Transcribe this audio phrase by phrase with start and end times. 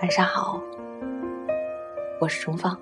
[0.00, 0.58] 晚上好，
[2.22, 2.74] 我是钟芳。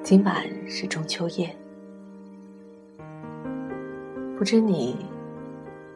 [0.00, 1.52] 今晚是中秋夜，
[4.38, 5.04] 不知你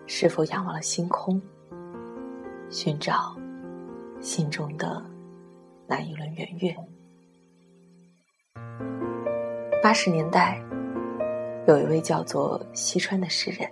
[0.08, 1.40] 是否仰望了星空，
[2.68, 3.36] 寻找
[4.20, 5.00] 心中的
[5.86, 6.76] 那一轮圆月？
[9.80, 10.60] 八十年代，
[11.68, 13.70] 有一位叫做西川的诗人。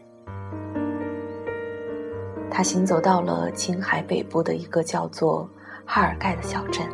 [2.58, 5.48] 他行走到了青海北部的一个叫做
[5.86, 6.84] 哈尔盖的小镇，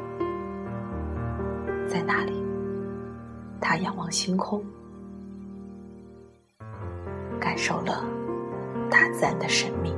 [1.89, 2.45] 在那里，
[3.63, 4.63] 他仰望星空，
[7.41, 8.05] 感受了
[8.91, 9.97] 大自然的神秘。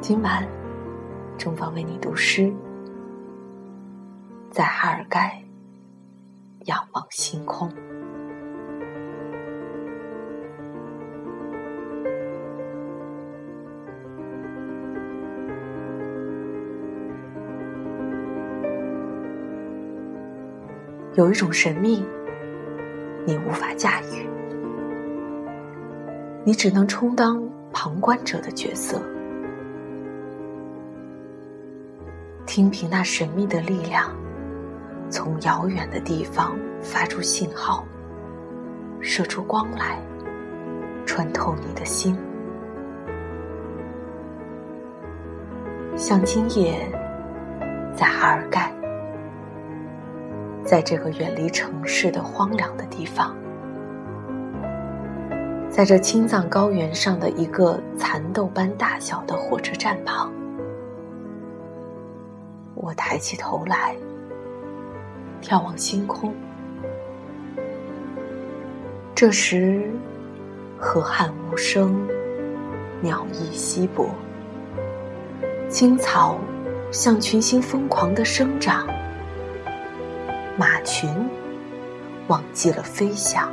[0.00, 0.44] 今晚，
[1.38, 2.52] 中方为你读诗，
[4.50, 5.40] 在哈尔盖
[6.64, 7.72] 仰望星空。
[21.18, 22.06] 有一种神秘，
[23.26, 24.24] 你无法驾驭，
[26.44, 29.02] 你只能充当旁观者的角色，
[32.46, 34.14] 听凭那神秘的力量
[35.10, 37.84] 从遥远的地方发出信号，
[39.00, 40.00] 射出光来，
[41.04, 42.16] 穿透你的心，
[45.96, 46.88] 像今夜
[47.96, 48.77] 在哈尔盖。
[50.68, 53.34] 在这个远离城市的荒凉的地方，
[55.70, 60.30] 在这青藏高原上的一个蚕豆般大小的火车站旁，
[62.74, 63.96] 我抬起头来，
[65.40, 66.34] 眺望星空。
[69.14, 69.90] 这时，
[70.76, 72.06] 河汉无声，
[73.00, 74.10] 鸟翼稀薄，
[75.66, 76.36] 青草
[76.90, 78.86] 像群星疯狂的生长。
[80.58, 81.08] 马群
[82.26, 83.48] 忘记了飞翔，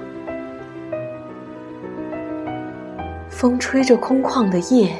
[3.29, 4.97] 风吹着空旷的夜，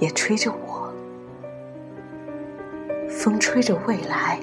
[0.00, 0.90] 也吹着我。
[3.10, 4.40] 风吹着未来，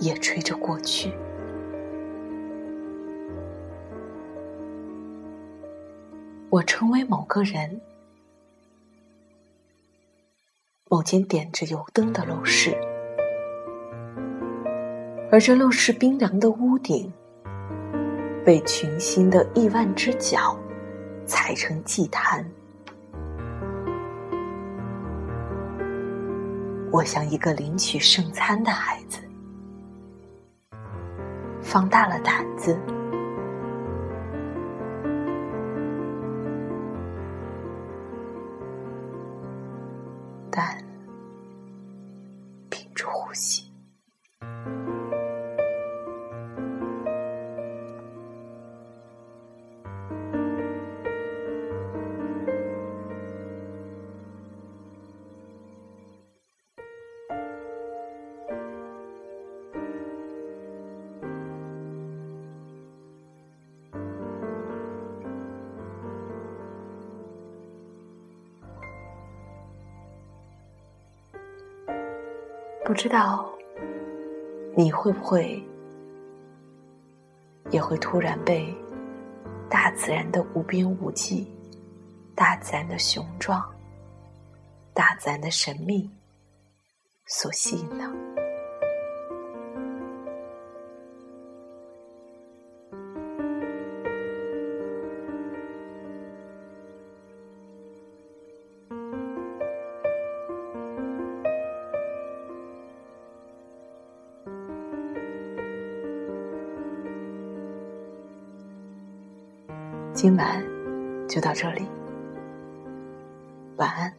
[0.00, 1.12] 也吹着过去。
[6.48, 7.82] 我成为某个人，
[10.88, 12.74] 某间点着油灯的陋室。
[15.28, 17.12] 而这陋室冰凉的屋顶，
[18.44, 20.56] 被群星的亿万只脚
[21.26, 22.48] 踩成祭坛。
[26.92, 29.18] 我像一个领取圣餐的孩子，
[31.60, 32.78] 放大了胆子，
[40.50, 40.78] 但
[42.70, 43.65] 屏住呼吸。
[72.86, 73.52] 不知道
[74.76, 75.60] 你会不会
[77.72, 78.72] 也会突然被
[79.68, 81.52] 大自然的无边无际、
[82.36, 83.60] 大自然的雄壮、
[84.94, 86.08] 大自然的神秘
[87.24, 88.35] 所吸引呢？
[110.16, 110.64] 今晚
[111.28, 111.86] 就到这里，
[113.76, 114.10] 晚安。